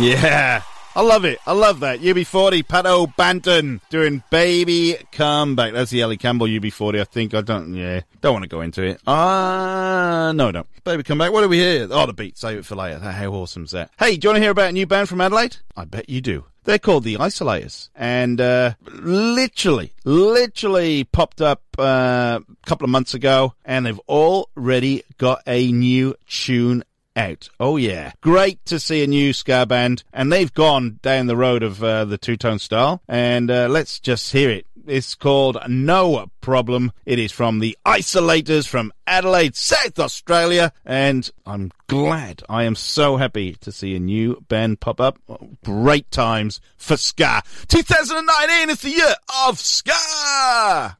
Yeah. 0.00 0.62
I 0.96 1.02
love 1.02 1.24
it. 1.24 1.38
I 1.46 1.52
love 1.52 1.80
that. 1.80 2.00
UB40, 2.00 2.64
Pato 2.64 3.14
Banton 3.14 3.80
doing 3.90 4.22
Baby 4.30 4.96
Comeback. 5.12 5.72
That's 5.72 5.90
the 5.90 6.02
Ali 6.02 6.16
Campbell 6.16 6.46
UB40, 6.46 7.00
I 7.00 7.04
think. 7.04 7.34
I 7.34 7.42
don't, 7.42 7.74
yeah. 7.74 8.00
Don't 8.20 8.32
want 8.32 8.42
to 8.42 8.48
go 8.48 8.60
into 8.60 8.82
it. 8.82 9.00
Ah, 9.06 10.32
no, 10.34 10.50
no. 10.50 10.64
Baby 10.82 11.02
Comeback. 11.04 11.32
What 11.32 11.42
do 11.42 11.48
we 11.48 11.58
hear? 11.58 11.86
Oh, 11.90 12.06
the 12.06 12.12
beat. 12.12 12.38
Save 12.38 12.58
it 12.58 12.66
for 12.66 12.74
later. 12.74 12.98
How 12.98 13.30
awesome's 13.30 13.70
that? 13.70 13.90
Hey, 13.98 14.16
do 14.16 14.26
you 14.26 14.30
want 14.30 14.36
to 14.38 14.42
hear 14.42 14.50
about 14.50 14.70
a 14.70 14.72
new 14.72 14.86
band 14.86 15.08
from 15.08 15.20
Adelaide? 15.20 15.58
I 15.76 15.84
bet 15.84 16.08
you 16.08 16.20
do. 16.20 16.44
They're 16.64 16.78
called 16.78 17.04
the 17.04 17.16
Isolators, 17.16 17.88
and 17.96 18.38
uh, 18.38 18.74
literally, 18.84 19.92
literally 20.04 21.04
popped 21.04 21.40
up 21.40 21.62
uh, 21.78 22.40
a 22.40 22.66
couple 22.66 22.84
of 22.84 22.90
months 22.90 23.14
ago, 23.14 23.54
and 23.64 23.86
they've 23.86 23.98
already 24.00 25.04
got 25.16 25.42
a 25.46 25.72
new 25.72 26.16
tune 26.28 26.84
out. 27.20 27.50
Oh 27.60 27.76
yeah, 27.76 28.12
great 28.22 28.64
to 28.66 28.80
see 28.80 29.04
a 29.04 29.06
new 29.06 29.32
ska 29.32 29.66
band, 29.66 30.02
and 30.12 30.32
they've 30.32 30.52
gone 30.52 30.98
down 31.02 31.26
the 31.26 31.36
road 31.36 31.62
of 31.62 31.84
uh, 31.84 32.06
the 32.06 32.18
two 32.18 32.36
tone 32.36 32.58
style. 32.58 33.02
And 33.08 33.50
uh, 33.50 33.68
let's 33.68 34.00
just 34.00 34.32
hear 34.32 34.50
it. 34.50 34.66
It's 34.86 35.14
called 35.14 35.58
No 35.68 36.30
Problem. 36.40 36.92
It 37.04 37.18
is 37.18 37.30
from 37.30 37.58
the 37.58 37.76
Isolators 37.86 38.66
from 38.66 38.92
Adelaide, 39.06 39.54
South 39.54 39.98
Australia, 39.98 40.72
and 40.84 41.30
I'm 41.44 41.70
glad. 41.86 42.42
I 42.48 42.64
am 42.64 42.74
so 42.74 43.16
happy 43.16 43.54
to 43.60 43.70
see 43.70 43.94
a 43.94 44.00
new 44.00 44.42
band 44.48 44.80
pop 44.80 45.00
up. 45.00 45.18
Great 45.64 46.10
times 46.10 46.60
for 46.76 46.96
ska. 46.96 47.42
2019 47.68 48.70
is 48.70 48.80
the 48.80 48.90
year 48.90 49.14
of 49.46 49.60
ska. 49.60 50.96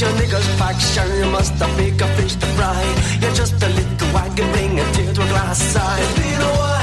your 0.00 0.10
niggas 0.12 0.58
back, 0.58 0.80
sure 0.80 1.14
you 1.16 1.30
must 1.30 1.52
have 1.54 1.76
bigger 1.76 2.06
fish 2.16 2.34
to 2.36 2.46
fry. 2.56 2.82
You're 3.20 3.34
just 3.34 3.62
a 3.62 3.68
little 3.68 4.14
wagon, 4.14 4.50
bring 4.52 4.80
a 4.80 4.92
tear 4.92 5.12
to 5.12 5.22
a 5.22 5.26
glass 5.28 5.76
eye. 5.76 6.00
It's 6.00 6.14
been. 6.18 6.79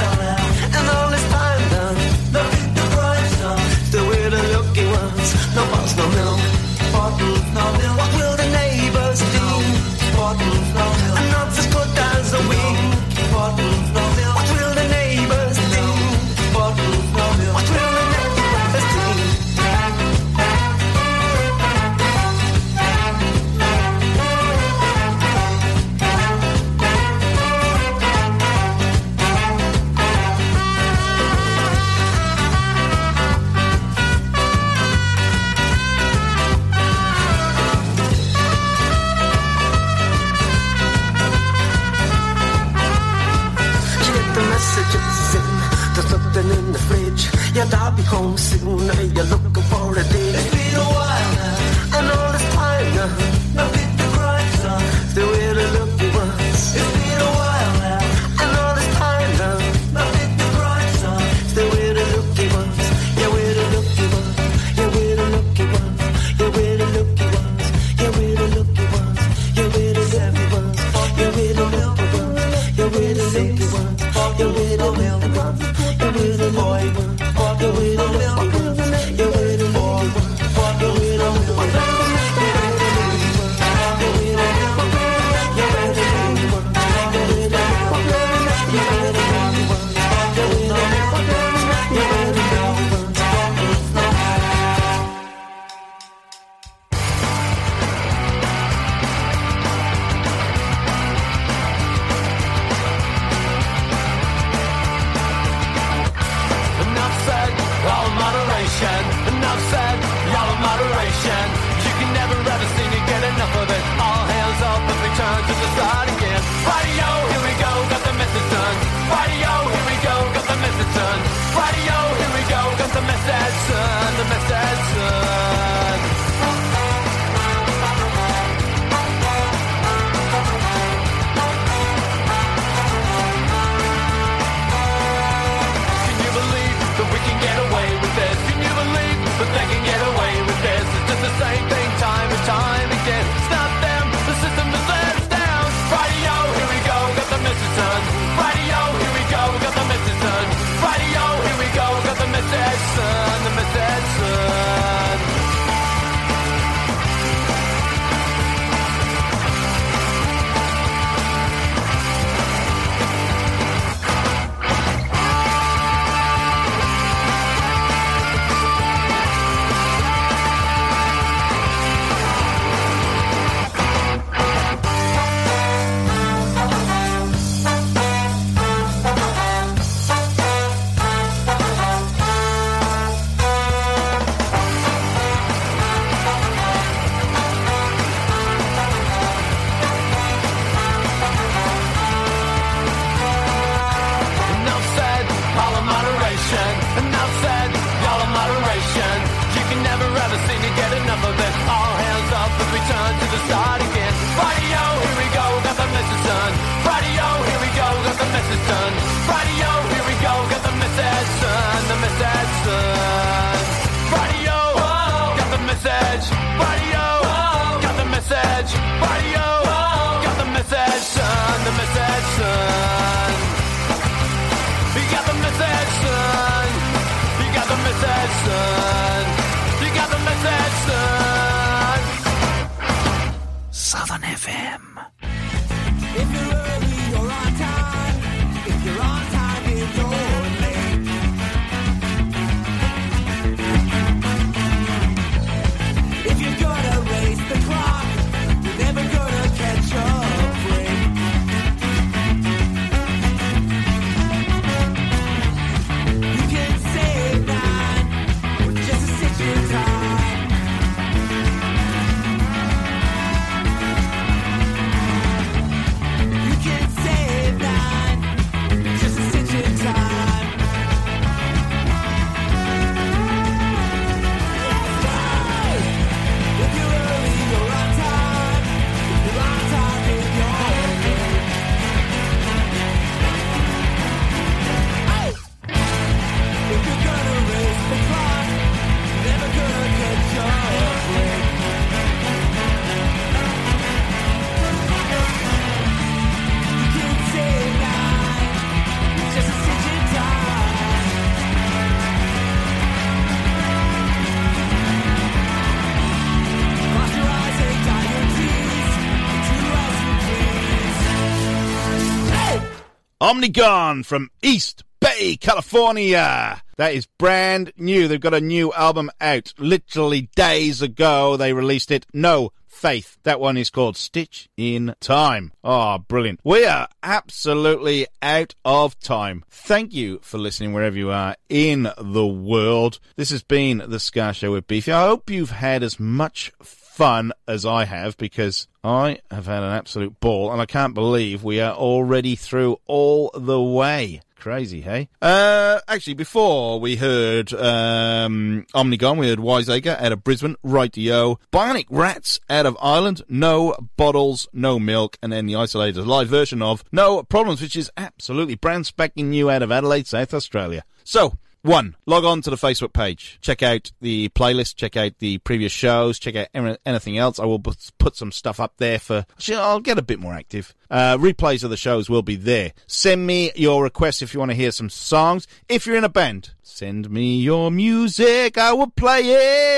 Omnigone 313.20 314.06
from 314.06 314.30
East 314.44 314.84
Bay, 315.00 315.38
California. 315.38 316.62
That 316.76 316.94
is 316.94 317.08
brand 317.18 317.74
new. 317.76 318.08
They've 318.08 318.20
got 318.20 318.36
a 318.36 318.42
new 318.42 318.72
album 318.74 319.10
out. 319.20 319.56
Literally 319.58 320.30
days 320.36 320.84
ago, 320.84 321.36
they 321.36 321.52
released 321.52 321.90
it. 321.90 322.06
No 322.14 322.52
faith. 322.68 323.18
That 323.24 323.40
one 323.40 323.58
is 323.58 323.72
called 323.72 323.98
Stitch 323.98 324.50
in 324.56 324.94
Time. 325.00 325.52
Oh, 325.64 325.98
brilliant. 325.98 326.42
We 326.44 326.64
are 326.66 326.90
absolutely 327.02 328.06
out 328.22 328.54
of 328.64 329.00
time. 329.00 329.44
Thank 329.50 329.96
you 329.96 330.20
for 330.22 330.38
listening 330.38 330.74
wherever 330.74 330.96
you 330.96 331.10
are 331.10 331.36
in 331.50 331.90
the 331.98 332.28
world. 332.28 333.00
This 333.16 333.32
has 333.32 333.42
been 333.42 333.82
the 333.88 334.00
Ska 334.00 334.34
Show 334.34 334.52
with 334.52 334.68
Beefy. 334.68 334.92
I 334.92 335.08
hope 335.08 335.32
you've 335.32 335.50
had 335.50 335.82
as 335.82 336.00
much 336.00 336.52
fun 336.62 336.77
as 337.00 337.66
I 337.66 337.86
have 337.86 338.18
because 338.18 338.68
I 338.84 339.20
have 339.30 339.46
had 339.46 339.62
an 339.62 339.72
absolute 339.72 340.20
ball 340.20 340.52
and 340.52 340.60
I 340.60 340.66
can't 340.66 340.96
believe 340.96 341.44
we 341.44 341.62
are 341.62 341.76
already 341.76 342.36
through 342.36 342.78
all 342.88 343.30
the 343.36 343.62
way. 343.62 344.22
Crazy, 344.40 344.82
hey? 344.82 345.10
Uh, 345.22 345.80
actually, 345.88 346.14
before 346.16 346.80
we 346.80 346.96
heard 346.96 347.54
um, 347.54 348.66
Omnigone, 348.74 349.18
we 349.18 349.28
heard 349.28 349.40
Wiseacre 349.40 349.98
out 350.00 350.12
of 350.12 350.24
Brisbane, 350.24 350.56
Rightio, 350.66 351.38
Bionic 351.52 351.86
Rats 351.90 352.40
out 352.50 352.66
of 352.66 352.78
Ireland, 352.82 353.24
No 353.30 353.76
Bottles, 353.96 354.48
No 354.54 354.80
Milk, 354.80 355.18
and 355.22 355.32
then 355.32 355.46
the 355.46 355.54
Isolators 355.54 356.06
live 356.06 356.30
version 356.30 356.62
of 356.62 356.84
No 356.92 357.24
Problems, 357.24 357.62
which 357.62 357.76
is 357.76 357.92
absolutely 357.98 358.56
brand 358.56 358.86
spanking 358.86 359.30
new 359.30 359.50
out 359.50 359.64
of 359.64 359.72
Adelaide, 359.72 360.08
South 360.08 360.34
Australia. 360.34 360.84
So, 361.04 361.34
one, 361.68 361.96
log 362.06 362.24
on 362.24 362.42
to 362.42 362.50
the 362.50 362.56
Facebook 362.56 362.94
page. 362.94 363.38
Check 363.42 363.62
out 363.62 363.92
the 364.02 364.30
playlist. 364.30 364.76
Check 364.76 364.98
out 364.98 365.20
the 365.20 365.38
previous 365.40 365.72
shows. 365.72 366.18
Check 366.18 366.36
out 366.36 366.48
anything 366.86 367.18
else. 367.18 367.40
I 367.40 367.46
will 367.46 367.60
put 367.60 368.16
some 368.16 368.32
stuff 368.32 368.60
up 368.60 368.74
there 368.78 369.00
for. 369.00 369.26
I'll 369.52 369.80
get 369.80 370.00
a 370.00 370.02
bit 370.02 370.20
more 370.20 370.34
active. 370.34 370.74
Uh, 370.90 371.18
replays 371.18 371.64
of 371.64 371.70
the 371.70 371.78
shows 371.78 372.10
will 372.10 372.22
be 372.22 372.36
there. 372.36 372.74
Send 372.88 373.28
me 373.28 373.52
your 373.56 373.84
requests 373.84 374.22
if 374.22 374.34
you 374.34 374.40
want 374.40 374.52
to 374.52 374.58
hear 374.58 374.72
some 374.72 374.90
songs. 374.90 375.46
If 375.68 375.86
you're 375.86 375.98
in 375.98 376.06
a 376.06 376.10
band, 376.10 376.52
send 376.64 377.10
me 377.10 377.40
your 377.40 377.70
music. 377.70 378.58
I 378.58 378.72
will 378.74 378.90
play 378.92 379.22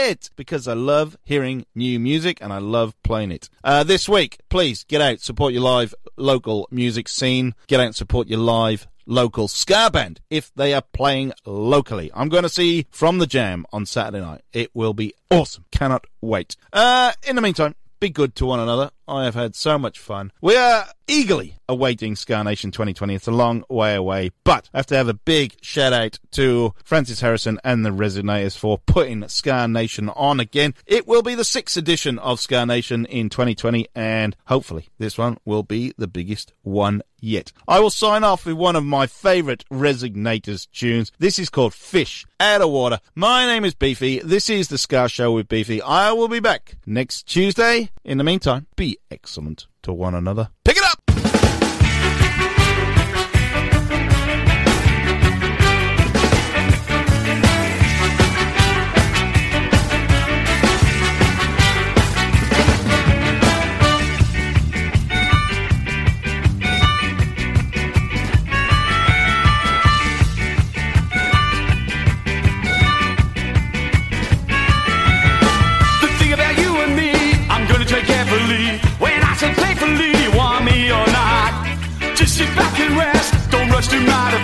it 0.10 0.30
because 0.36 0.68
I 0.68 0.74
love 0.74 1.18
hearing 1.24 1.66
new 1.74 2.00
music 2.00 2.38
and 2.42 2.54
I 2.54 2.60
love 2.60 2.96
playing 3.04 3.32
it. 3.32 3.50
Uh, 3.64 3.84
this 3.84 4.08
week, 4.08 4.38
please 4.50 4.84
get 4.84 5.02
out, 5.02 5.22
support 5.22 5.54
your 5.54 5.64
live 5.64 5.96
local 6.16 6.68
music 6.70 7.08
scene. 7.08 7.56
Get 7.68 7.80
out 7.80 7.88
and 7.88 7.96
support 7.96 8.28
your 8.28 8.40
live 8.40 8.88
local 9.10 9.48
ska 9.48 9.90
band 9.92 10.22
if 10.30 10.54
they 10.56 10.74
are 10.74 10.84
playing 10.94 11.34
locally. 11.46 12.12
I'm 12.14 12.30
going 12.30 12.44
to 12.44 12.50
see 12.50 12.86
From 12.92 13.18
the 13.18 13.28
Jam 13.28 13.66
on 13.74 13.86
Saturday 13.86 14.22
night. 14.22 14.42
It 14.54 14.70
will 14.74 14.94
be 14.94 15.14
awesome. 15.30 15.66
Cannot 15.72 16.06
wait. 16.22 16.56
Uh, 16.72 17.12
in 17.28 17.36
the 17.36 17.42
meantime, 17.42 17.76
be 18.00 18.10
good 18.10 18.36
to 18.36 18.46
one 18.46 18.60
another. 18.60 18.92
I 19.10 19.26
have 19.26 19.36
had 19.36 19.56
so 19.56 19.80
much 19.80 19.98
fun. 19.98 20.32
We 20.42 20.56
are 20.56 20.86
eagerly 21.08 21.56
awaiting 21.68 22.16
Ska 22.16 22.44
Nation 22.44 22.72
2020. 22.72 23.16
It's 23.16 23.28
a 23.28 23.32
long 23.32 23.64
way 23.68 23.96
away, 23.96 24.32
but 24.44 24.70
I 24.74 24.78
have 24.78 24.86
to 24.88 24.96
have 24.96 25.08
a 25.08 25.14
big 25.14 25.56
shout 25.62 25.92
out 25.92 26.20
to 26.32 26.74
Francis 26.84 27.22
Harrison 27.22 27.60
and 27.64 27.84
the 27.84 27.90
Resignators 27.90 28.56
for 28.56 28.78
putting 28.78 29.28
Ska 29.28 29.68
Nation 29.68 30.10
on 30.10 30.40
again. 30.40 30.76
It 30.86 31.08
will 31.08 31.24
be 31.24 31.36
the 31.36 31.44
sixth 31.44 31.76
edition 31.76 32.20
of 32.20 32.40
Ska 32.40 32.66
Nation 32.66 33.06
in 33.08 33.30
2020, 33.30 33.88
and 33.96 34.36
hopefully 34.46 34.90
this 35.00 35.18
one 35.18 35.38
will 35.46 35.64
be 35.64 35.94
the 35.98 36.08
biggest 36.08 36.54
one 36.62 37.02
yet. 37.20 37.52
I 37.68 37.80
will 37.80 37.90
sign 37.90 38.24
off 38.24 38.46
with 38.46 38.56
one 38.56 38.76
of 38.76 38.86
my 38.86 39.08
favourite 39.08 39.66
Resignators 39.72 40.68
tunes. 40.72 41.12
This 41.18 41.40
is 41.40 41.50
called 41.50 41.74
Fish 41.74 42.26
Out 42.40 42.62
of 42.62 42.70
Water. 42.70 43.00
My 43.16 43.46
name 43.46 43.66
is 43.66 43.74
Beefy. 43.74 44.20
This 44.20 44.50
is 44.50 44.68
the 44.68 44.78
Ska 44.78 45.10
Show 45.10 45.32
with 45.32 45.50
Beefy. 45.50 45.82
I 45.82 46.12
will 46.12 46.28
be 46.28 46.40
back 46.40 46.76
next 46.86 47.24
Tuesday. 47.24 47.90
In 48.04 48.18
the 48.20 48.24
meantime, 48.24 48.68
be 48.76 48.99
excellent 49.12 49.68
to 49.84 49.94
one 49.94 50.16
another. 50.16 50.50
Pick 50.64 50.78
it 50.78 50.84
up! 50.84 51.09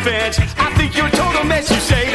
I 0.07 0.71
think 0.77 0.95
you're 0.95 1.07
a 1.07 1.11
total 1.11 1.43
mess, 1.45 1.67
you 1.71 1.77
say 1.77 2.14